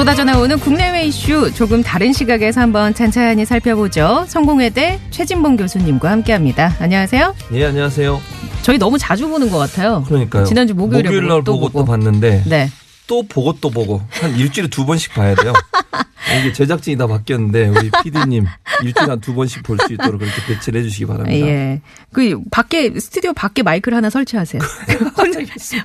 [0.00, 4.24] 쏟아져 나오는 국내외 이슈 조금 다른 시각에서 한번 찬찬히 살펴보죠.
[4.28, 6.74] 성공회대 최진봉 교수님과 함께합니다.
[6.78, 7.34] 안녕하세요.
[7.52, 8.18] 예, 안녕하세요.
[8.62, 10.02] 저희 너무 자주 보는 것 같아요.
[10.08, 10.44] 그러니까요.
[10.44, 11.80] 지난주 목요일에 목요일 날또 보고 보고.
[11.80, 12.70] 또 봤는데 네.
[13.06, 15.52] 또 보고 또 보고 한 일주일에 두 번씩 봐야 돼요.
[16.38, 18.44] 이게 제작진이 다 바뀌었는데 우리 PD님
[18.84, 21.46] 일주일에 한 두 번씩 볼 수 있도록 그렇게 배치를 해주시기 바랍니다.
[21.46, 21.80] 예.
[22.12, 24.60] 그 밖에 스튜디오 밖에 마이크를 하나 설치하세요.
[25.16, 25.40] 혼자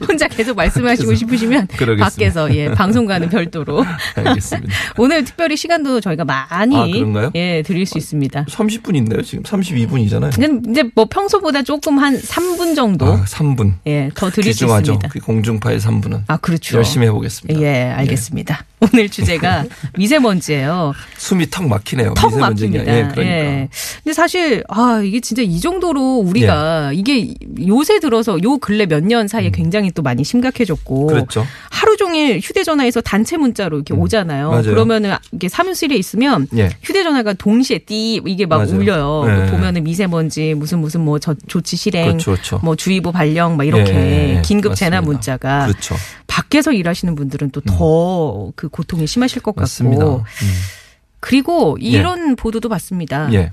[0.07, 1.15] 혼자 계속 말씀하시고 밖에서.
[1.19, 2.05] 싶으시면 그러겠습니다.
[2.09, 4.73] 밖에서 예 방송과는 별도로 알겠습니다.
[4.97, 7.31] 오늘 특별히 시간도 저희가 많이 아, 그런가요?
[7.35, 8.45] 예 드릴 수 있습니다.
[8.45, 9.21] 30분 있나요?
[9.21, 10.35] 지금 32분이잖아요.
[10.39, 13.73] 근데 이제 뭐 평소보다 조금 한 3분 정도 아, 3분.
[13.85, 14.93] 예더 드릴 수 귀중하죠.
[14.93, 15.07] 있습니다.
[15.09, 16.23] 그 공중파의 3분은.
[16.27, 16.77] 아 그렇죠.
[16.77, 17.59] 열심히 해보겠습니다.
[17.61, 18.65] 예 알겠습니다.
[18.93, 19.65] 오늘 주제가
[19.97, 20.93] 미세먼지예요.
[21.17, 22.13] 숨이 턱 막히네요.
[22.15, 22.71] 턱 미세먼지가.
[22.77, 22.91] 막힙니다.
[22.97, 23.21] 예, 그러니까.
[23.23, 23.69] 예.
[24.03, 26.95] 근데 사실 아 이게 진짜 이 정도로 우리가 예.
[26.97, 27.33] 이게
[27.67, 31.13] 요새 들어서 요 근래 몇 년 사이에 굉장히 또 많이 심각해졌고 음.
[31.13, 31.45] 그랬죠.
[31.69, 34.47] 하루 종일 휴대전화에서 단체 문자로 이렇게 오잖아요.
[34.47, 34.51] 음.
[34.51, 34.63] 맞아요.
[34.63, 36.69] 그러면은 이게 사무실에 있으면 예.
[36.81, 38.71] 휴대전화가 동시에 띠 이게 막 맞아요.
[38.75, 39.23] 울려요.
[39.27, 39.51] 네.
[39.51, 42.59] 보면은 미세먼지 무슨 무슨 뭐 저, 조치 실행, 그렇죠, 그렇죠.
[42.63, 44.75] 뭐 주의보 발령 막 이렇게 예, 예, 긴급.
[44.75, 45.95] 재난 문자가 그렇죠.
[46.35, 50.03] 밖에서 일하시는 분들은 또 더 그 고통이 심하실 것 맞습니다.
[50.05, 50.47] 같고 음.
[51.21, 53.31] 그리고 이런 보도도 봤습니다.
[53.33, 53.51] 예.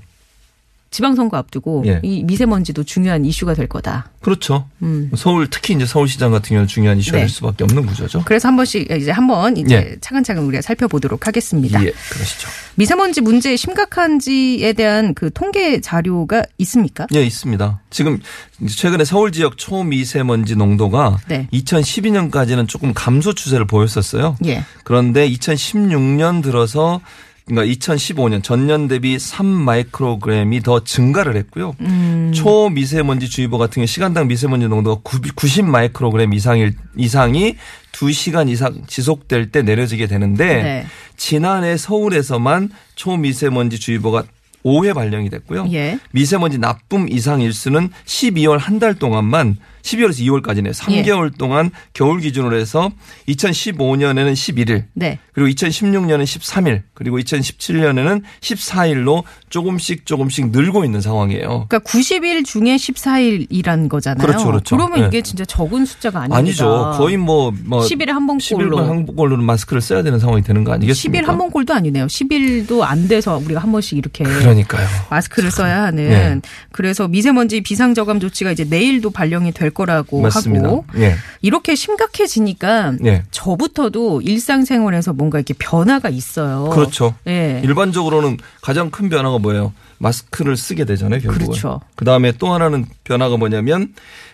[0.93, 1.99] 지방선거 앞두고 예.
[2.03, 4.11] 이 미세먼지도 중요한 이슈가 될 거다.
[4.21, 4.69] 그렇죠.
[4.83, 5.09] 음.
[5.15, 7.23] 서울 특히 이제 서울시장 같은 경우는 중요한 이슈가 네.
[7.23, 8.21] 될 수밖에 없는 구조죠.
[8.25, 9.95] 그래서 한 번씩 이제 한번 이제 예.
[9.99, 11.83] 차근차근 우리가 살펴보도록 하겠습니다.
[11.83, 12.47] 예, 그러시죠.
[12.75, 17.07] 미세먼지 문제의 심각한지에 대한 그 통계 자료가 있습니까?
[17.15, 17.81] 예, 있습니다.
[17.89, 18.19] 지금
[18.67, 21.47] 최근에 서울 지역 초미세먼지 농도가 네.
[21.51, 24.37] 2012년까지는 조금 감소 추세를 보였었어요.
[24.45, 24.63] 예.
[24.83, 27.01] 그런데 2016년 들어서
[27.45, 31.75] 그러니까 2015년 전년 대비 3 마이크로그램이 더 증가를 했고요.
[31.81, 32.31] 음.
[32.33, 35.01] 초미세먼지 주의보 같은 경우 시간당 미세먼지 농도가
[35.35, 37.55] 90 마이크로그램 이상일 이상이
[37.91, 40.85] 2시간 이상 지속될 때 내려지게 되는데 네.
[41.17, 44.23] 지난해 서울에서만 초미세먼지 주의보가
[44.63, 45.67] 5회 발령이 됐고요.
[45.73, 45.99] 예.
[46.11, 50.73] 미세먼지 나쁨 이상 일수는 12월 한 달 동안만 12월에서 2월까지네요.
[50.73, 52.91] 3개월 동안 겨울 기준으로 해서
[53.27, 55.19] 2015년에는 11일, 네.
[55.33, 61.67] 그리고 2016년은 13일, 그리고 2017년에는 14일로 조금씩 조금씩 늘고 있는 상황이에요.
[61.69, 64.25] 그러니까 90일 중에 14일이란 거잖아요.
[64.25, 64.77] 그렇죠, 그렇죠.
[64.77, 65.07] 러면 네.
[65.07, 66.37] 이게 진짜 적은 숫자가 아닙니다.
[66.37, 66.91] 아니죠.
[66.95, 68.77] 거의 뭐, 뭐 10일에 한번 10일 꼴로.
[68.79, 71.21] 한 번꼴로는 마스크를 써야 되는 상황이 되는 거 아니겠습니까?
[71.21, 72.05] 10일 한 번 꼴도 아니네요.
[72.05, 74.87] 10일도 안 돼서 우리가 한 번씩 이렇게 그러니까요.
[75.09, 76.07] 마스크를 써야 하는.
[76.09, 76.39] 네.
[76.71, 80.67] 그래서 미세먼지 비상저감 조치가 이제 내일도 발령이 될 거라고 맞습니다.
[80.67, 81.15] 하고 예.
[81.41, 83.23] 이렇게 심각해지니까 예.
[83.31, 86.69] 저부터도 일상생활에서 뭔가 이렇게 변화가 있어요.
[86.69, 87.15] 그렇죠.
[87.27, 87.61] 예.
[87.63, 89.73] 일반적으로는 가장 큰 변화가 뭐예요?
[90.03, 91.47] 마스크를 쓰게 되잖아요, 결국은.
[91.47, 91.79] 그렇죠.
[91.95, 93.93] 그다음에 또 하나는 변화가 뭐냐면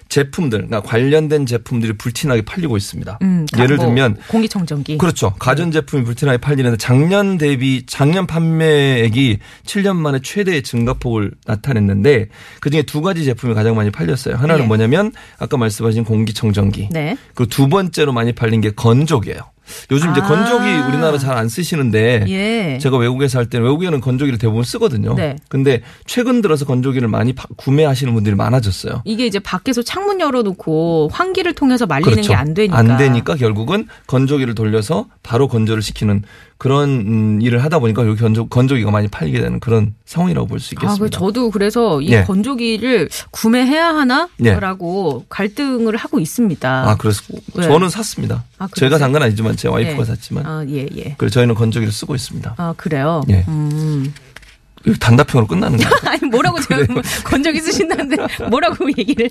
[0.10, 3.20] 제품들, 그러니까 관련된 제품들이 불티나게 팔리고 있습니다.
[3.22, 4.98] 음, 예를 뭐 들면 공기청정기.
[4.98, 5.34] 그렇죠.
[5.38, 12.30] 가전 제품이 불티나게 팔리는데 작년 대비 작년 판매액이 7년 만에 최대의 증가폭을 나타냈는데
[12.60, 14.36] 그중에 두 가지 제품이 가장 많이 팔렸어요.
[14.36, 14.68] 하나는 예.
[14.68, 16.90] 뭐냐면 아까 말씀하신 공기청정기.
[16.92, 17.16] 네.
[17.36, 19.42] 그리고 두 번째로 많이 팔린 게 건조기예요.
[19.92, 20.28] 요즘 이제 아.
[20.28, 22.78] 건조기 우리나라 잘 안 쓰시는데 예.
[22.82, 25.14] 제가 외국에서 할 때는 외국에는 건조기를 대부분 쓰거든요.
[25.16, 25.36] 네.
[25.48, 29.04] 근데 최근 들어서 건조기를 많이 파- 구매하시는 분들이 많아졌어요.
[29.06, 32.30] 이게 이제 밖에서 창문 열어놓고 환기를 통해서 말리는 그렇죠.
[32.30, 32.78] 게안 되니까.
[32.78, 36.24] 안 되니까 결국은 건조기를 돌려서 바로 건조를 시키는
[36.58, 40.76] 그런 음, 일을 하다 보니까 여기 건조, 건조기가 많이 팔리게 되는 그런 상황이라고 볼수 아,
[40.76, 41.06] 있겠습니다.
[41.06, 42.24] 그 저도 그래서 이 예.
[42.24, 43.94] 건조기를 구매해야
[44.44, 44.50] 예.
[44.50, 46.70] 하나라고 갈등을 하고 있습니다.
[46.90, 47.22] 아, 그래서
[47.56, 47.64] 네.
[47.64, 48.44] 저는 샀습니다.
[48.58, 48.68] 아?
[48.76, 50.06] 제가 산 건 아니지만 제 와이프가 예.
[50.06, 51.16] 샀지만 아, 예, 예.
[51.18, 52.56] 그래서 저희는 건조기를 쓰고 있습니다.
[52.58, 53.22] 아, 그래요?
[53.30, 53.44] 예.
[53.50, 54.14] 음.
[55.02, 55.92] 단답형으로 끝나는 거예요.
[56.08, 58.16] 아니, 뭐라고 제가 뭐 건조기 쓰신다는데
[58.50, 59.30] 뭐라고 얘기를,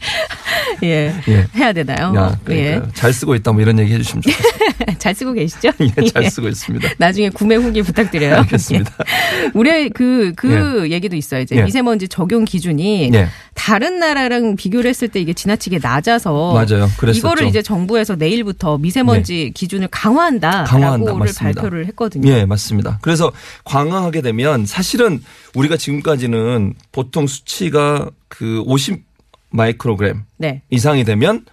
[0.83, 1.15] 예.
[1.27, 1.47] 예.
[1.57, 2.13] 해야 되나요?
[2.15, 2.93] 야, 그러니까요.
[2.93, 4.53] 잘 쓰고 있다 뭐 이런 얘기 해주시면 좋겠어요.
[4.91, 4.95] 예.
[4.99, 5.71] 잘 쓰고 계시죠?
[5.81, 6.29] 예, 잘 예.
[6.29, 6.91] 쓰고 있습니다.
[6.99, 8.35] 나중에 구매 후기 부탁드려요.
[8.35, 8.93] 알겠습니다.
[8.99, 9.51] 예.
[9.55, 11.41] 우리 그, 그 얘기도 있어요.
[11.41, 11.63] 이제 예.
[11.63, 13.29] 미세먼지 적용 기준이 예.
[13.59, 16.89] 다른 나라랑 비교를 했을 때 이게 지나치게 낮아서 맞아요.
[16.97, 17.09] 그랬었죠.
[17.09, 17.19] 예.
[17.19, 20.67] 이거를 이제 정부에서 내일부터 미세먼지 기준을 강화한다라고를
[21.11, 21.33] 강화한다.
[21.41, 22.31] 발표를 했거든요.
[22.31, 22.99] 예, 맞습니다.
[23.03, 23.33] 그래서
[23.65, 25.21] 강화하게 되면 사실은
[25.57, 29.03] 우리가 지금까지는 보통 수치가 그 50
[29.51, 30.63] 마이크로그램 네.
[30.71, 31.45] 이상이 되면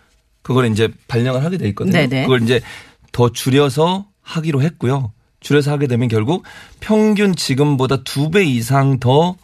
[0.44, 1.94] 그걸 이제 발령을 하게 돼 있거든요.
[1.94, 2.24] 네네.
[2.24, 2.62] 그걸 이제
[3.12, 5.12] 더 줄여서 하기로 했고요.
[5.40, 6.44] 줄여서 하게 되면 결국
[6.80, 9.36] 평균 지금보다 두 배 이상 더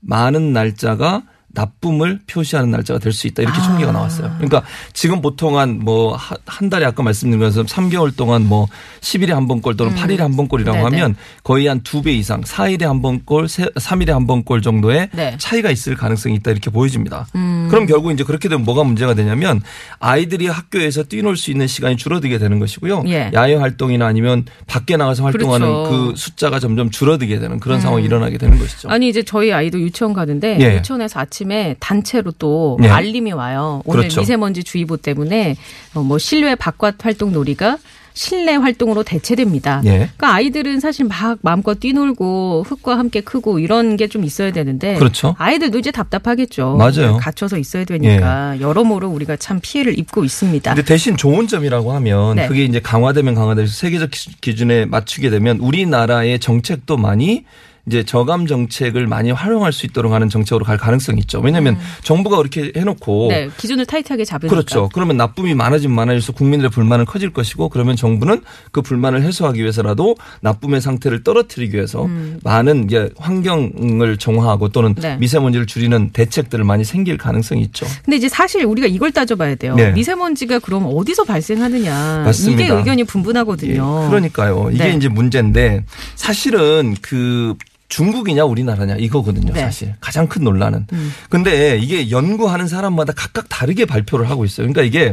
[0.00, 1.22] 많은 날짜가
[1.54, 3.62] 납품을 표시하는 날짜가 될 수 있다 이렇게 아.
[3.62, 4.30] 총계가 나왔어요.
[4.38, 4.62] 그러니까
[4.92, 6.16] 지금 보통 한 뭐
[6.46, 8.68] 한 달에 아까 말씀드린 것처럼 3개월 동안 뭐
[9.00, 10.90] 10일에 한 번 꼴 또는 8일에 한 번 꼴이라고 음.
[10.90, 11.00] 네네.
[11.02, 15.08] 하면 거의 한 두 배 이상 4일에 한 번 꼴, 3일에 한 번 꼴 정도의
[15.12, 15.36] 네.
[15.38, 17.26] 차이가 있을 가능성이 있다 이렇게 보여집니다.
[17.34, 17.68] 음.
[17.70, 19.60] 그럼 결국 이제 그렇게 되면 뭐가 문제가 되냐면
[19.98, 23.04] 아이들이 학교에서 뛰놀 수 있는 시간이 줄어들게 되는 것이고요.
[23.08, 23.30] 예.
[23.34, 25.90] 야외 활동이나 아니면 밖에 나가서 활동하는 그렇죠.
[25.90, 28.88] 그 숫자가 점점 줄어들게 되는 그런 상황이 일어나게 되는 것이죠.
[28.88, 30.76] 아니 이제 저희 아이도 유치원 가는데 예.
[30.76, 32.88] 유치원에서 아침 에 단체로 또 예.
[32.88, 33.82] 알림이 와요.
[33.84, 34.20] 오늘 그렇죠.
[34.20, 35.56] 미세먼지 주의보 때문에
[35.94, 37.78] 어, 뭐 실외 바깥 활동 놀이가
[38.14, 39.80] 실내 활동으로 대체됩니다.
[39.86, 39.90] 예.
[39.90, 45.34] 그러니까 아이들은 사실 막 마음껏 뛰놀고 흙과 함께 크고 이런 게 좀 있어야 되는데 그렇죠.
[45.38, 46.76] 아이들도 이제 답답하겠죠.
[46.76, 47.14] 맞아요.
[47.16, 47.18] 예.
[47.18, 50.74] 갇혀서 있어야 되니까 여러모로 우리가 참 피해를 입고 있습니다.
[50.74, 52.46] 근데 대신 좋은 점이라고 하면 네.
[52.48, 57.46] 그게 이제 강화되면 강화돼서 세계적 기- 기준에 맞추게 되면 우리나라의 정책도 많이
[57.86, 61.40] 이제 저감 정책을 많이 활용할 수 있도록 하는 정책으로 갈 가능성이 있죠.
[61.40, 63.28] 왜냐하면 정부가 그렇게 해놓고 음.
[63.28, 64.54] 네, 기준을 타이트하게 잡으니까.
[64.54, 64.88] 그렇죠.
[64.92, 70.80] 그러면 납품이 많아지면 많아질수록 국민들의 불만은 커질 것이고 그러면 정부는 그 불만을 해소하기 위해서라도 납품의
[70.80, 72.08] 상태를 떨어뜨리기 위해서
[72.44, 75.16] 많은 이제 환경을 정화하고 또는 네.
[75.16, 77.86] 미세먼지를 줄이는 대책들을 많이 생길 가능성이 있죠.
[78.04, 79.74] 근데 이제 사실 우리가 이걸 따져봐야 돼요.
[79.74, 79.90] 네.
[79.90, 82.22] 미세먼지가 그럼 어디서 발생하느냐.
[82.24, 82.62] 맞습니다.
[82.62, 84.08] 이게 의견이 예, 분분하거든요.
[84.08, 84.70] 그러니까요.
[84.72, 84.96] 이게 네.
[84.96, 87.54] 이제 문제인데 사실은 그
[87.92, 89.52] 중국이냐 우리나라냐 이거거든요.
[89.52, 89.60] 네.
[89.60, 89.64] 음.
[89.66, 90.86] 사실 가장 큰 논란은.
[91.28, 94.66] 근데 이게 연구하는 사람마다 각각 다르게 발표를 하고 있어요.
[94.66, 95.12] 그러니까 이게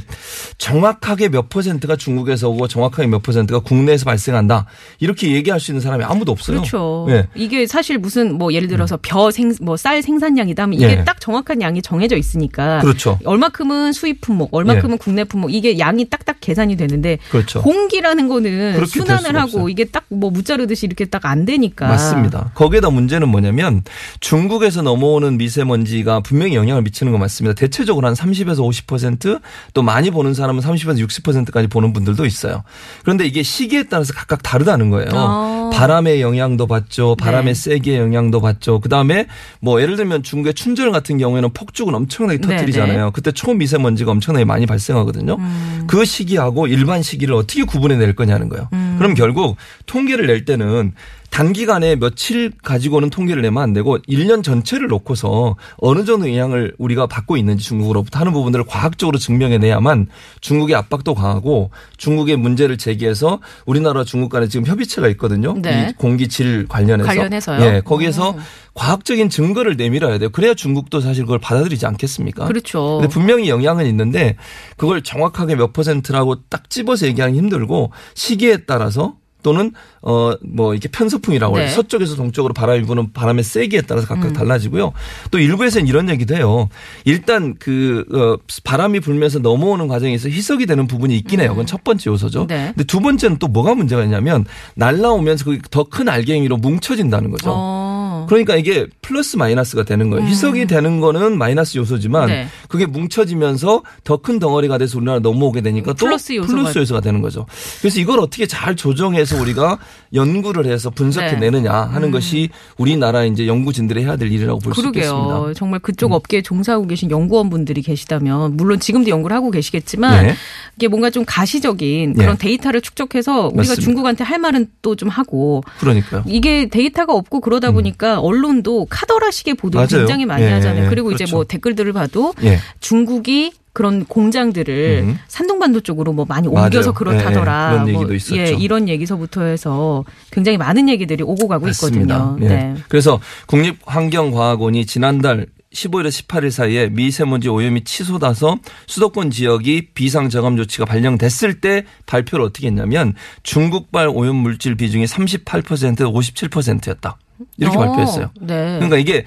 [0.58, 4.66] 정확하게 몇 퍼센트가 중국에서 오고 정확하게 몇 퍼센트가 국내에서 발생한다
[5.00, 6.58] 이렇게 얘기할 수 있는 사람이 아무도 없어요.
[6.62, 7.06] 그렇죠.
[7.10, 7.28] 네.
[7.36, 11.04] 이게 사실 무슨 뭐 예를 들어서 벼 생, 뭐 쌀 생산량이다 하면 이게 예.
[11.04, 12.80] 딱 정확한 양이 정해져 있으니까.
[12.80, 13.20] 그렇죠.
[13.26, 17.62] 얼마큼은 수입 품목, 얼마큼은 국내 품목 이게 양이 딱딱 계산이 되는데 그렇죠.
[17.62, 19.70] 공기라는 거는 순환을 하고 없어요.
[19.70, 21.88] 이게 딱 뭐 무자르듯이 이렇게 딱 안 되니까.
[21.88, 22.52] 맞습니다.
[22.70, 23.84] 거기에다 문제는 뭐냐면
[24.20, 27.56] 중국에서 넘어오는 미세먼지가 분명히 영향을 미치는 건 맞습니다.
[27.56, 32.64] 대체적으로 한 30에서 50%또 많이 보는 사람은 30에서 60%까지 보는 분들도 있어요.
[33.02, 35.10] 그런데 이게 시기에 따라서 각각 다르다는 거예요.
[35.14, 35.70] 아.
[35.74, 37.16] 바람의 영향도 받죠.
[37.16, 37.60] 바람의 네.
[37.60, 38.80] 세기의 영향도 받죠.
[38.80, 39.28] 그다음에
[39.60, 43.12] 뭐 예를 들면 중국의 춘절 같은 경우에는 폭죽을 엄청나게 네, 터뜨리잖아요.
[43.12, 45.36] 그때 초미세먼지가 엄청나게 많이 발생하거든요.
[45.40, 45.84] 음.
[45.88, 48.68] 그 시기하고 일반 시기를 어떻게 구분해 낼 거냐는 거예요.
[48.74, 48.96] 음.
[48.98, 50.94] 그럼 결국 통계를 낼 때는
[51.30, 57.38] 단기간에 며칠 가지고는 통계를 내면 안 되고 1년 전체를 놓고서 어느 정도 영향을 우리가 받고
[57.38, 60.08] 있는지 중국으로부터 하는 부분들을 과학적으로 증명해내야만
[60.42, 65.56] 중국의 압박도 강하고 중국의 문제를 제기해서 우리나라 중국 간에 지금 협의체가 있거든요.
[65.62, 65.90] 네.
[65.90, 67.08] 이 공기질 관련해서.
[67.08, 67.62] 관련해서요?
[67.64, 68.40] 예, 거기에서 오.
[68.74, 70.30] 과학적인 증거를 내밀어야 돼요.
[70.30, 72.46] 그래야 중국도 사실 그걸 받아들이지 않겠습니까?
[72.46, 73.00] 그렇죠.
[73.02, 74.36] 근데 분명히 영향은 있는데
[74.78, 79.72] 그걸 정확하게 몇 퍼센트라고 딱 집어서 얘기하기 힘들고 시기에 따라서 또는
[80.02, 81.64] 어 뭐 이렇게 편서풍이라고 네.
[81.66, 81.72] 해요.
[81.76, 84.34] 서쪽에서 동쪽으로 바람이 부는 바람의 세기에 따라서 각각 음.
[84.34, 84.94] 달라지고요.
[85.32, 86.70] 또 일부에서는 이런 얘기도 해요.
[87.06, 91.50] 일단 그 어, 바람이 불면서 넘어오는 과정에서 희석이 되는 부분이 있긴 해요.
[91.50, 92.44] 그건 첫 번째 요소죠.
[92.44, 92.48] 음.
[92.48, 92.72] 네.
[92.76, 94.46] 근데 두 번째는 또 뭐가 문제가 있냐면
[94.76, 97.52] 날라오면서 그게 더큰 알갱이로 뭉쳐진다는 거죠.
[97.54, 97.89] 어.
[98.30, 100.26] 그러니까 이게 플러스 마이너스가 되는 거예요.
[100.26, 102.48] 희석이 되는 거는 마이너스 요소지만 네.
[102.68, 107.22] 그게 뭉쳐지면서 더 큰 덩어리가 돼서 우리나라 넘어오게 되니까 또 플러스 요소가- 플러스 요소가 되는
[107.22, 107.46] 거죠.
[107.82, 109.80] 그래서 이걸 어떻게 잘 조정해서 우리가
[110.14, 115.46] 연구를 해서 분석해 내느냐 하는 것이 우리나라 이제 연구진들이 해야 될 일이라고 볼 수 있겠습니다.
[115.46, 115.54] 음.
[115.54, 120.34] 정말 그쪽 업계에 종사하고 계신 연구원분들이 계시다면 물론 지금도 연구를 하고 계시겠지만 네.
[120.76, 122.24] 이게 뭔가 좀 가시적인 네.
[122.24, 123.82] 그런 데이터를 축적해서 우리가 맞습니다.
[123.82, 126.24] 중국한테 할 말은 또 좀 하고 그러니까요.
[126.28, 129.88] 이게 데이터가 없고 그러다 보니까 언론도 카더라식의 보도를 음.
[129.90, 130.06] 맞아요.
[130.08, 130.90] 굉장히 많이 예, 하잖아요.
[130.90, 131.36] 그리고 이제 그렇죠.
[131.38, 132.60] 뭐 댓글들을 봐도 예.
[132.82, 135.20] 중국이 그런 공장들을 음.
[135.28, 136.66] 산둥반도 쪽으로 뭐 많이 맞아요.
[136.66, 137.70] 옮겨서 그렇다더라.
[137.70, 138.38] 예, 그런 뭐 얘기도 있었죠.
[138.38, 142.16] 예, 이런 얘기서부터 해서 굉장히 많은 얘기들이 오고 가고 맞습니다.
[142.16, 142.38] 있거든요.
[142.42, 142.48] 예.
[142.48, 142.76] 네.
[142.88, 148.58] 그래서 국립환경과학원이 지난달 15일에서 18일 사이에 미세먼지 오염이 치솟아서
[148.88, 157.18] 수도권 지역이 비상저감 조치가 발령됐을 때 발표를 어떻게 했냐면 중국발 오염 물질 비중이 38% 57%였다.
[157.58, 158.32] 이렇게 어, 발표했어요.
[158.42, 158.56] 네.
[158.76, 159.26] 그러니까 이게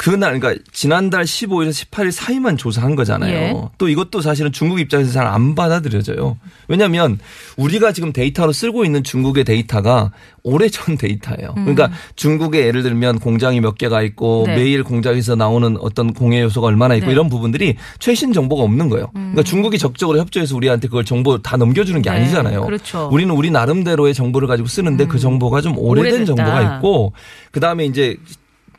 [0.00, 3.34] 그날 그러니까 지난달 15일에서 18일 사이만 조사한 거잖아요.
[3.34, 3.54] 예.
[3.76, 6.38] 또 이것도 사실은 중국 입장에서 잘 안 받아들여져요.
[6.68, 7.18] 왜냐하면
[7.58, 10.10] 우리가 지금 데이터로 쓰고 있는 중국의 데이터가
[10.42, 11.52] 오래전 데이터예요.
[11.54, 14.56] 그러니까 중국에 예를 들면 공장이 몇 개가 있고 네.
[14.56, 17.12] 매일 공장에서 나오는 어떤 공해 요소가 얼마나 있고 네.
[17.12, 19.10] 이런 부분들이 최신 정보가 없는 거예요.
[19.12, 22.64] 그러니까 중국이 적극적으로 협조해서 우리한테 그걸 정보 다 넘겨주는 게 네, 아니잖아요.
[22.64, 23.10] 그렇죠.
[23.12, 26.34] 우리는 우리 나름대로의 정보를 가지고 쓰는데 그 정보가 좀 오래된 오래됐다.
[26.34, 27.12] 정보가 있고
[27.50, 28.16] 그 다음에 이제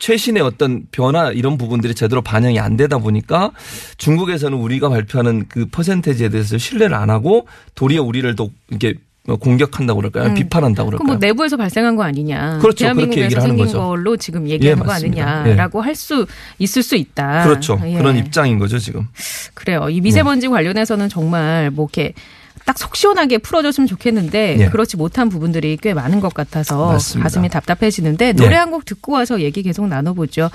[0.02, 3.52] 최신의 어떤 변화 이런 부분들이 제대로 반영이 안 되다 보니까
[3.98, 8.94] 중국에서는 우리가 발표하는 그 퍼센테이지에 대해서 신뢰를 안 하고 도리어 우리를 또 이렇게
[9.24, 10.34] 공격한다고 그럴까요?
[10.34, 11.18] 비판한다고 그럼 그럴까요?
[11.18, 12.58] 뭐 내부에서 발생한 거 아니냐.
[12.58, 12.62] 그렇죠.
[12.62, 13.78] 그렇게 대한민국에서 얘기를 하는 생긴 거죠.
[13.86, 14.92] 걸로 지금 얘기하는 예, 거.
[14.92, 16.26] 아니냐라고 할수
[16.58, 17.44] 있을 수 있다.
[17.44, 17.80] 그렇죠.
[17.84, 17.94] 예.
[17.94, 19.06] 그런 입장인 거죠 지금.
[19.54, 19.88] 그래요.
[19.88, 22.14] 이 미세먼지 관련해서는 정말 뭐 이렇게
[22.66, 24.68] 딱 속 시원하게 풀어줬으면 좋겠는데 예.
[24.68, 27.24] 그렇지 못한 부분들이 꽤 많은 것 같아서 맞습니다.
[27.24, 28.58] 가슴이 답답해지는데 노래 예.
[28.58, 30.50] 한곡 듣고 와서 얘기 계속 나눠보죠.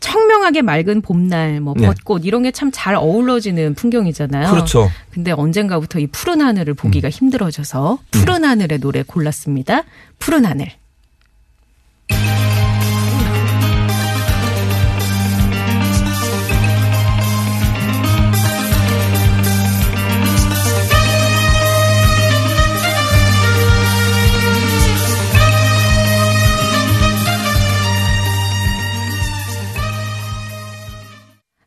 [0.00, 1.86] 청명하게 맑은 봄날, 뭐 네.
[1.86, 4.50] 벚꽃 이런 게 참 잘 어우러지는 풍경이잖아요.
[4.50, 4.90] 그렇죠.
[5.10, 9.82] 근데 언젠가부터 이 푸른 하늘을 보기가 힘들어져서 푸른 하늘의 노래 골랐습니다.
[10.18, 10.70] 푸른 하늘.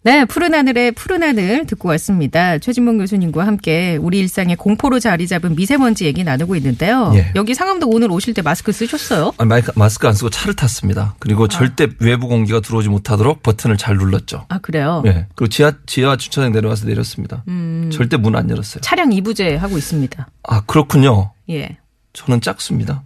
[0.04, 2.58] 네, 푸른 하늘의 푸른 하늘 듣고 왔습니다.
[2.58, 7.12] 최진봉 교수님과 함께 우리 일상에 공포로 자리 잡은 미세먼지 얘기 나누고 있는데요.
[7.14, 7.32] 예.
[7.36, 9.34] 여기 상암도 오늘 오실 때 마스크 쓰셨어요?
[9.38, 11.14] 아, 마이크- 마스크 안 쓰고 차를 탔습니다.
[11.20, 14.46] 그리고 절대 외부 공기가 들어오지 못하도록 버튼을 잘 눌렀죠.
[14.50, 15.04] 아, 그래요?
[15.06, 15.28] 예.
[15.36, 17.44] 그리고 지하 지하 주차장 내려와서 내렸습니다.
[17.48, 17.92] 음.
[17.94, 18.82] 절대 문 안 열었어요.
[18.82, 20.28] 차량 이부제 하고 있습니다.
[20.44, 21.32] 아 그렇군요.
[21.52, 21.78] 예.
[22.14, 23.04] 저는 짝수입니다.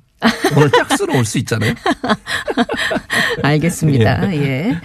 [0.55, 1.73] 오늘 짝수로 올 수 있잖아요.
[3.43, 4.33] 알겠습니다.
[4.35, 4.77] 예.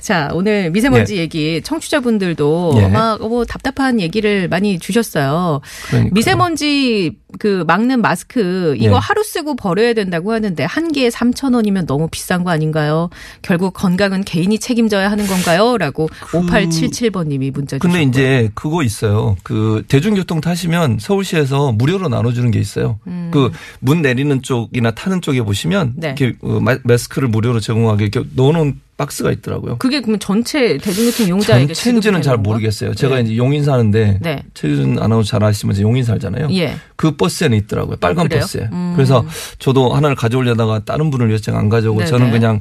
[0.00, 2.88] 자, 오늘 미세먼지 얘기 청취자분들도 예.
[2.88, 5.60] 막뭐 답답한 얘기를 많이 주셨어요.
[5.88, 6.12] 그러니까요.
[6.14, 8.98] 미세먼지 그 막는 마스크 이거 예.
[9.00, 13.10] 하루 쓰고 버려야 된다고 하는데 한 개에 3천 원이면 너무 비싼 거 아닌가요?
[13.42, 15.76] 결국 건강은 개인이 책임져야 하는 건가요?
[15.78, 17.88] 라고 5877번 님이 문자 주셨고.
[17.88, 19.36] 그 근데 이제 그거 있어요.
[19.42, 22.98] 그 대중교통 타시면 서울시에서 무료로 나눠 주는 게 있어요.
[23.04, 25.92] 그문 내리는 쪽 이나 타는 쪽에 보시면 음.
[25.96, 26.14] 네.
[26.18, 29.78] 이렇게 어, 마- 마스크를 무료로 제공하게 이렇게 넣어놓은 박스가 있더라고요.
[29.78, 32.36] 그게 그러면 전체 대중교통 이용자에게 전체인지는 잘?
[32.36, 32.94] 모르겠어요.
[32.94, 33.22] 제가 네.
[33.22, 34.42] 이제 용인 사는데 네.
[34.54, 36.48] 최준 아나운서 잘 아시면서 용인 살잖아요.
[36.52, 36.74] 예.
[36.96, 37.96] 그 버스에는 있더라고요.
[37.98, 38.40] 빨간 그래요?
[38.40, 38.68] 버스에.
[38.72, 38.94] 음.
[38.96, 39.24] 그래서
[39.60, 42.10] 저도 하나를 가져오려다가 다른 분을 위해서 제가 안 가져오고 네네.
[42.10, 42.60] 저는 그냥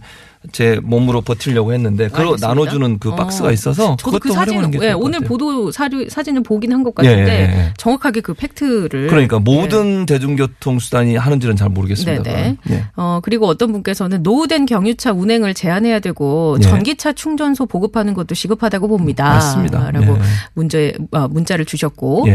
[0.52, 2.48] 제 몸으로 버티려고 했는데 그걸 알겠습니다.
[2.48, 3.16] 나눠주는 그 어.
[3.16, 5.20] 박스가 있어서 저도 그 사진을 예, 오늘.
[5.22, 7.74] 보도 사료, 사진을 보긴 한 것 같은데 예, 예, 예.
[7.78, 10.06] 정확하게 그 팩트를 그러니까 모든 네.
[10.06, 12.32] 대중교통 수단이 하는지는 잘 모르겠습니다.
[12.32, 12.58] 예.
[12.96, 16.64] 어, 그리고 어떤 분께서는 노후된 경유차 운행을 제한해야 되고 예.
[16.64, 19.26] 전기차 충전소 보급하는 것도 시급하다고 봅니다.
[19.26, 19.92] 맞습니다.
[19.92, 20.22] 라고 예.
[20.54, 22.28] 문제, 아, 문자를 주셨고.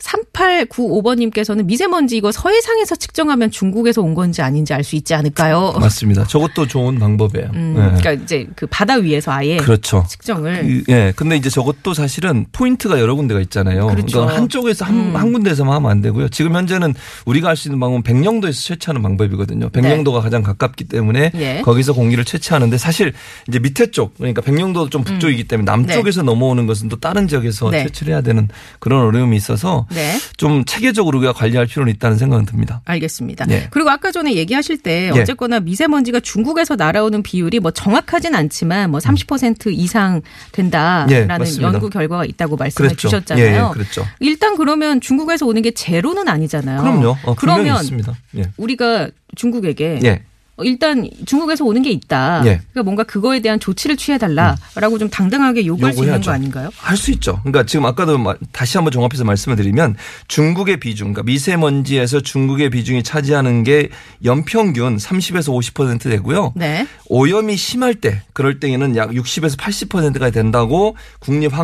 [0.00, 0.64] 예.
[0.64, 5.74] 3895번님께서는 미세먼지 이거 서해상에서 측정하면 중국에서 온 건지 아닌지 알 수 있지 않을까요?
[5.78, 6.24] 맞습니다.
[6.24, 7.50] 저것도 좋은 방법이에요.
[7.54, 8.00] 음, 예.
[8.00, 10.04] 그러니까 이제 그 바다 위에서 아예 그렇죠.
[10.08, 10.62] 측정을.
[10.86, 11.12] 그, 예.
[11.14, 13.86] 근데 이제 저것도 사실은 포인트가 여러 군데가 있잖아요.
[13.88, 14.20] 그렇죠.
[14.20, 16.28] 그러니까 한쪽에서 한, 한 군데에서만 하면 안 되고요.
[16.30, 16.94] 지금 현재는
[17.26, 19.68] 우리가 할 수 있는 방법은 백령도에서 채취하는 방법이거든요.
[19.68, 21.60] 백령도가 가장 가깝기 때문에 예.
[21.62, 23.12] 거기서 공기를 채취하는데 사실
[23.48, 27.84] 이제 밑에 쪽 그러니까 백령도도 좀 북쪽이기 때문에 남쪽에서 넘어오는 것은 또 다른 지역에서 네.
[27.84, 30.18] 채취를 해야 되는 그런 어려움이 있어서 네.
[30.36, 32.80] 좀 체계적으로 우리가 관리할 필요는 있다는 생각은 듭니다.
[32.84, 33.46] 알겠습니다.
[33.50, 33.68] 예.
[33.70, 35.20] 그리고 아까 전에 얘기하실 때 예.
[35.20, 41.72] 어쨌거나 미세먼지가 중국에서 날아오는 비율이 뭐 정확하진 않지만 뭐 30% 이상 된다라는 예, 맞습니다.
[41.72, 43.08] 연구 결과가 있다고 말씀해 그랬죠.
[43.08, 43.70] 주셨잖아요.
[43.72, 44.06] 그랬죠.
[44.20, 46.80] 일단 그러면 중국에서 오는 게 제로는 아니잖아요.
[46.80, 47.16] 그럼요.
[47.24, 48.16] 어, 그러면 있습니다.
[48.38, 48.44] 예.
[48.56, 50.22] 우리가 중국에게 예.
[50.64, 52.42] 일단 중국에서 오는 게 있다.
[52.46, 52.60] 예.
[52.72, 56.20] 그러니까 뭔가 그거에 대한 조치를 취해달라라고 좀 당당하게 요구할 수 있는.
[56.20, 56.70] 거 아닌가요?
[56.76, 57.38] 할 수 있죠.
[57.42, 59.96] 그러니까 지금 아까도 마- 다시 한번 종합해서 말씀을 드리면
[60.28, 63.88] 중국의 비중, 그러니까 미세먼지에서 중국의 비중이 차지하는 게
[64.24, 66.52] 연평균 30에서 50% 되고요.
[66.56, 66.86] 네.
[67.06, 70.96] 오염이 심할 때, 그럴 때에는 약 60에서 80%가 된다고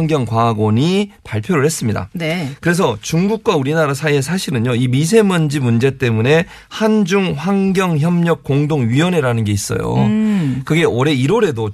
[0.07, 2.09] 국립환경과학원이 발표를 했습니다.
[2.13, 2.51] 네.
[2.61, 9.95] 그래서 중국과 우리나라 사이에 사실은요, 이 미세먼지 문제 때문에 한중 환경협력 공동 위원회라는 게 있어요.
[9.95, 10.63] 음.
[10.65, 11.71] 그게 올해 1월에도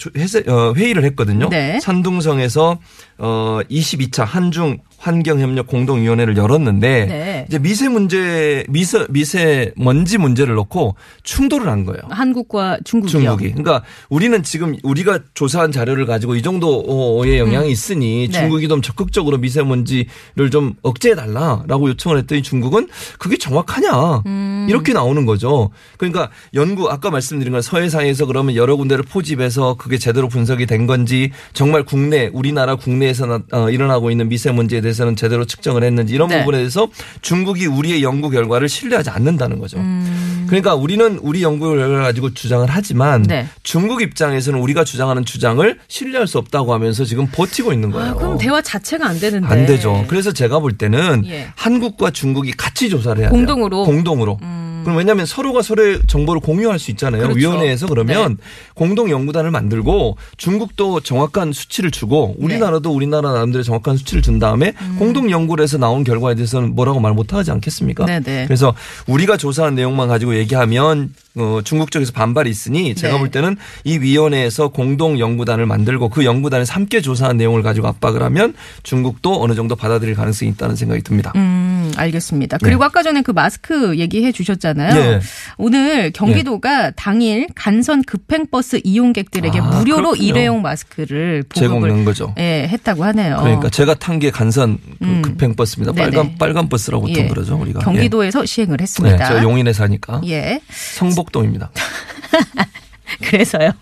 [0.76, 1.48] 회의를 했거든요.
[1.48, 1.78] 네.
[1.80, 2.78] 산둥성에서
[3.24, 7.44] 어 22차 한중 환경협력 공동위원회를 열었는데 네.
[7.48, 12.00] 이제 미세 문제 미세 미세 먼지 문제를 놓고 충돌을 한 거예요.
[12.08, 13.10] 한국과 중국이요.
[13.10, 13.50] 중국이.
[13.50, 18.38] 그러니까 우리는 지금 우리가 조사한 자료를 가지고 이 정도의 영향이 있으니 네.
[18.40, 22.88] 중국이 좀 적극적으로 미세 먼지를 좀 억제해 달라라고 요청을 했더니 중국은
[23.18, 24.66] 그게 정확하냐 음.
[24.68, 25.70] 이렇게 나오는 거죠.
[25.96, 31.30] 그러니까 연구 아까 말씀드린 건 서해상에서 그러면 여러 군데를 포집해서 그게 제대로 분석이 된 건지
[31.52, 36.28] 정말 국내 우리나라 국내 에서 나- 어, 일어나고 있는 미세먼지에 대해서는 제대로 측정을 했는지 이런
[36.28, 36.38] 네.
[36.40, 36.88] 부분에 대해서
[37.20, 39.78] 중국이 우리의 연구 결과를 신뢰하지 않는다는 거죠.
[39.78, 40.46] 음.
[40.48, 43.46] 그러니까 우리는 우리 연구 결과를 가지고 주장을 하지만 네.
[43.62, 48.10] 중국 입장에서는 우리가 주장하는 주장을 신뢰할 수 없다고 하면서 지금 버티고 있는 거예요.
[48.12, 49.46] 아, 그럼 대화 자체가 안 되는데.
[49.46, 50.04] 안 되죠.
[50.08, 51.48] 그래서 제가 볼 때는 예.
[51.54, 53.84] 한국과 중국이 같이 조사를 해야 공동으로?
[53.84, 53.84] 돼요.
[53.94, 54.38] 공동으로.
[54.42, 54.71] 음.
[54.82, 57.22] 그럼 왜냐하면 서로가 서로의 정보를 공유할 수 있잖아요.
[57.22, 57.38] 그렇죠.
[57.38, 58.38] 위원회에서 그러면
[58.74, 65.30] 공동 연구단을 만들고 중국도 정확한 수치를 주고 우리나라도 우리나라 나름대로 정확한 수치를 준 다음에 공동
[65.30, 68.06] 연구를 해서 나온 결과에 대해서는 뭐라고 말 못하지 않겠습니까?
[68.06, 68.46] 네네.
[68.46, 68.74] 그래서
[69.06, 73.18] 우리가 조사한 내용만 가지고 얘기하면 어, 중국 쪽에서 반발이 있으니 제가 네.
[73.18, 78.54] 볼 때는 이 위원회에서 공동 연구단을 만들고 그 연구단에서 함께 조사한 내용을 가지고 압박을 하면
[78.82, 81.32] 중국도 어느 정도 받아들일 가능성이 있다는 생각이 듭니다.
[81.36, 82.58] 음, 알겠습니다.
[82.62, 84.94] 그리고 아까 전에 그 마스크 얘기해 주셨잖아요.
[84.94, 85.20] 네.
[85.58, 90.22] 오늘 경기도가 당일 간선 급행버스 이용객들에게 아, 무료로 그렇군요.
[90.28, 92.34] 일회용 마스크를 제공한 거죠.
[92.38, 93.38] 예, 했다고 하네요.
[93.40, 95.22] 그러니까 제가 탄 게 간선 그 음.
[95.22, 95.92] 급행버스입니다.
[95.94, 97.28] 빨간 빨간 버스라고 보통 예.
[97.28, 97.80] 그러죠 우리가.
[97.80, 98.76] 경기도에서 시행을 예.
[98.76, 99.26] 네, 했습니다.
[99.26, 100.60] 저 용인에 사니까 예.
[100.70, 101.70] 성 복동입니다.
[103.22, 103.72] 그래서요.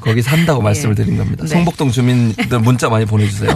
[0.00, 1.44] 거기 산다고 말씀을 드린 겁니다.
[1.44, 1.48] 네.
[1.48, 3.50] 성복동 주민들 문자 많이 보내주세요.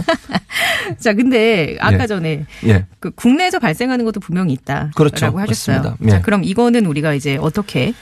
[0.99, 2.07] 자, 근데 아까 예.
[2.07, 2.85] 전에 예.
[2.99, 5.25] 그 국내에서 발생하는 것도 분명히 있다라고 그렇죠.
[5.37, 5.77] 하셨어요.
[5.77, 6.09] 맞습니다.
[6.09, 6.21] 자, 예.
[6.21, 7.93] 그럼 이거는 우리가 이제 어떻게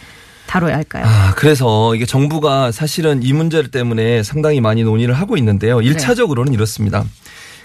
[0.47, 1.03] 다뤄야 할까요?
[1.05, 5.81] 아, 그래서 이게 정부가 사실은 이 문제 때문에 상당히 많이 논의를 하고 있는데요.
[5.81, 7.05] 일차적으로는 이렇습니다.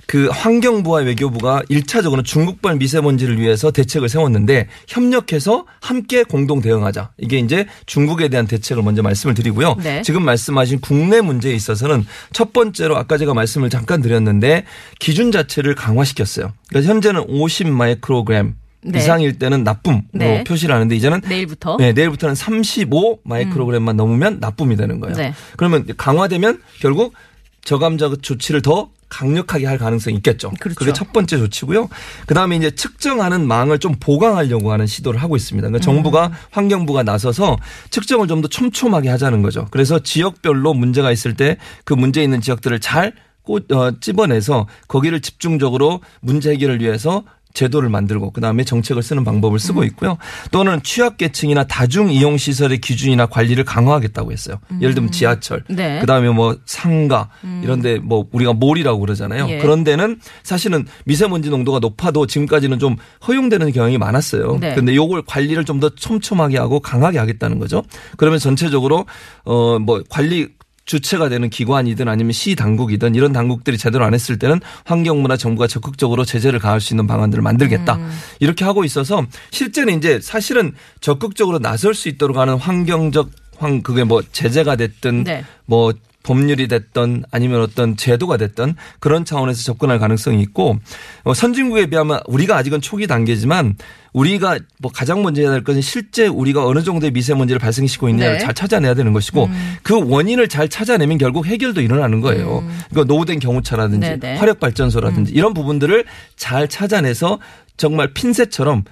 [0.07, 7.11] 그 환경부와 외교부가 일차적으로는 중국발 미세먼지를 위해서 대책을 세웠는데 협력해서 함께 공동 대응하자.
[7.19, 9.77] 이게 이제 중국에 대한 대책을 먼저 말씀을 드리고요.
[9.83, 10.03] 네.
[10.03, 14.65] 지금 말씀하신 국내 문제에 있어서는 첫 번째로 아까 제가 말씀을 잠깐 드렸는데
[14.99, 16.53] 기준 자체를 강화시켰어요.
[16.69, 18.99] 그러니까 현재는 50 마이크로그램 네.
[18.99, 20.39] 이상일 때는 나쁨 네.
[20.39, 25.17] 로 표시를 하는데 이제는 내일부터 네, 내일부터는 35 마이크로그램만 넘으면 나쁨이 되는 거예요.
[25.17, 25.35] 네.
[25.57, 27.15] 그러면 강화되면 결국
[27.64, 30.50] 저감자 조치를 더 강력하게 할 가능성이 있겠죠.
[30.59, 30.76] 그렇죠.
[30.76, 31.88] 그게 첫 번째 조치고요.
[32.26, 35.68] 그다음에 이제 측정하는 망을 좀 보강하려고 하는 시도를 하고 있습니다.
[35.68, 37.56] 그러니까 정부가 환경부가 나서서
[37.90, 39.68] 측정을 좀 더 촘촘하게 하자는 거죠.
[39.71, 46.00] 그래서 지역별로 문제가 있을 때 그 문제 있는 지역들을 잘 꽂, 어, 찝어내서 거기를 집중적으로
[46.21, 47.23] 문제 해결을 위해서
[47.55, 49.87] 제도를 만들고 그다음에 정책을 쓰는 방법을 쓰고 음.
[49.87, 50.19] 있고요.
[50.51, 54.59] 또는 취약계층이나 다중 이용 시설의 기준이나 관리를 강화하겠다고 했어요.
[54.81, 56.01] 예를 들면 지하철, 네.
[56.01, 57.31] 그다음에 뭐 상가
[57.63, 59.47] 이런데 뭐 우리가 몰이라고 그러잖아요.
[59.49, 59.59] 예.
[59.59, 62.97] 그런 데는 사실은 미세먼지 농도가 높아도 지금까지는 좀
[63.27, 64.59] 허용되는 경향이 많았어요.
[64.61, 64.75] 네.
[64.75, 67.83] 근데 요걸 관리를 좀 더 촘촘하게 하고 강하게 하겠다는 거죠.
[68.17, 69.07] 그러면 전체적으로
[69.45, 70.49] 어 뭐 관리
[70.85, 76.25] 주체가 되는 기관이든 아니면 시 당국이든 이런 당국들이 제대로 안 했을 때는 환경부나 정부가 적극적으로
[76.25, 77.94] 제재를 가할 수 있는 방안들을 만들겠다.
[77.97, 78.11] 음.
[78.40, 84.23] 이렇게 하고 있어서 실제는 이제 사실은 적극적으로 나설 수 있도록 하는 환경적 환 그게 뭐
[84.33, 85.44] 제재가 됐든 네.
[85.64, 85.92] 뭐
[86.25, 90.79] 법률이 됐던 아니면 어떤 제도가 됐던 그런 차원에서 접근할 가능성이 있고
[91.23, 93.77] 어, 선진국에 비하면 우리가 아직은 초기 단계지만
[94.13, 98.45] 우리가 뭐 가장 먼저 해야 될 것은 실제 우리가 어느 정도의 미세먼지를 발생시키고 있느냐를 네.
[98.45, 99.49] 잘 찾아내야 되는 것이고
[99.83, 102.65] 그 원인을 잘 찾아내면 결국 해결도 일어나는 거예요.
[102.91, 104.21] 그러니까 노후된 경호차라든지 음.
[104.21, 104.37] 네네.
[104.37, 104.41] 음.
[104.41, 106.05] 화력 발전소라든지 이런 부분들을
[106.37, 107.39] 잘 찾아내서
[107.77, 108.85] 정말 핀셋처럼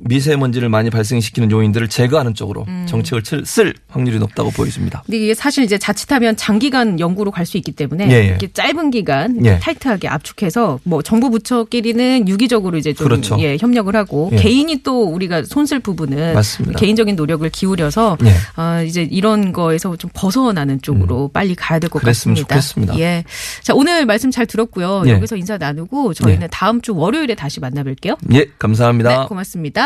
[0.00, 2.86] 미세먼지를 많이 발생시키는 요인들을 제거하는 쪽으로 음.
[2.88, 5.02] 정책을 칠- 쓸 확률이 높다고 보여집니다.
[5.06, 8.24] 근데 이게 사실 이제 자칫하면 장기간 연구로 갈 수 있기 때문에 예, 예.
[8.26, 9.60] 이렇게 짧은 기간 예.
[9.60, 13.36] 타이트하게 압축해서 뭐 정부 부처끼리는 유기적으로 이제 좀 그렇죠.
[13.38, 14.36] 예, 협력을 하고 예.
[14.36, 16.76] 개인이 또 우리가 손쓸 부분은 맞습니다.
[16.78, 18.32] 개인적인 노력을 기울여서 예.
[18.56, 22.06] 아, 이제 이런 거에서 좀 벗어나는 쪽으로 빨리 가야 될것 음.
[22.06, 22.40] 같습니다.
[22.42, 22.98] 좋겠습니다.
[22.98, 23.22] 예.
[23.62, 25.04] 자, 오늘 말씀 잘 들었고요.
[25.06, 25.10] 예.
[25.12, 28.16] 여기서 인사 나누고 저희는 다음 주 월요일에 다시 만나뵐게요.
[28.34, 29.20] 예, 감사합니다.
[29.20, 29.85] 네, 고맙습니다.